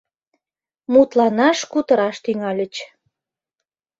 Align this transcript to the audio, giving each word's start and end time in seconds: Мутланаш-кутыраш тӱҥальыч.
Мутланаш-кутыраш 0.91 2.17
тӱҥальыч. 2.23 2.75